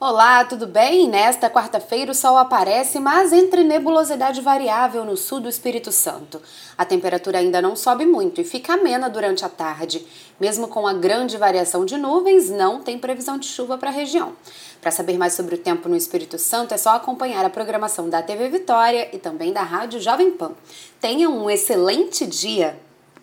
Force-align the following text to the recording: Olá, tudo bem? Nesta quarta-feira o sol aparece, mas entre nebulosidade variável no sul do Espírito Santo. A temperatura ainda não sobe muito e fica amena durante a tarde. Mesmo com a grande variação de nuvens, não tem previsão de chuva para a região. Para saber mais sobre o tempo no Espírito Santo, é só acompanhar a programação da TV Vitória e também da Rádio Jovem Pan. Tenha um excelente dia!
Olá, 0.00 0.44
tudo 0.44 0.64
bem? 0.64 1.08
Nesta 1.08 1.50
quarta-feira 1.50 2.12
o 2.12 2.14
sol 2.14 2.36
aparece, 2.36 3.00
mas 3.00 3.32
entre 3.32 3.64
nebulosidade 3.64 4.40
variável 4.40 5.04
no 5.04 5.16
sul 5.16 5.40
do 5.40 5.48
Espírito 5.48 5.90
Santo. 5.90 6.40
A 6.76 6.84
temperatura 6.84 7.38
ainda 7.38 7.60
não 7.60 7.74
sobe 7.74 8.06
muito 8.06 8.40
e 8.40 8.44
fica 8.44 8.74
amena 8.74 9.10
durante 9.10 9.44
a 9.44 9.48
tarde. 9.48 10.06
Mesmo 10.38 10.68
com 10.68 10.86
a 10.86 10.92
grande 10.92 11.36
variação 11.36 11.84
de 11.84 11.96
nuvens, 11.96 12.48
não 12.48 12.80
tem 12.80 12.96
previsão 12.96 13.38
de 13.38 13.48
chuva 13.48 13.76
para 13.76 13.88
a 13.88 13.92
região. 13.92 14.36
Para 14.80 14.92
saber 14.92 15.18
mais 15.18 15.32
sobre 15.32 15.56
o 15.56 15.58
tempo 15.58 15.88
no 15.88 15.96
Espírito 15.96 16.38
Santo, 16.38 16.72
é 16.72 16.76
só 16.78 16.90
acompanhar 16.90 17.44
a 17.44 17.50
programação 17.50 18.08
da 18.08 18.22
TV 18.22 18.48
Vitória 18.50 19.08
e 19.12 19.18
também 19.18 19.52
da 19.52 19.62
Rádio 19.62 20.00
Jovem 20.00 20.30
Pan. 20.30 20.52
Tenha 21.00 21.28
um 21.28 21.50
excelente 21.50 22.24
dia! 22.24 22.87